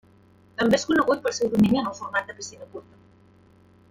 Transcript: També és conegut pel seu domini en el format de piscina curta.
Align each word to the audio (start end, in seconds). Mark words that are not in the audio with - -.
També 0.61 0.77
és 0.77 0.85
conegut 0.91 1.21
pel 1.27 1.35
seu 1.39 1.51
domini 1.55 1.81
en 1.81 1.91
el 1.91 1.97
format 2.01 2.31
de 2.31 2.35
piscina 2.41 2.69
curta. 2.73 2.99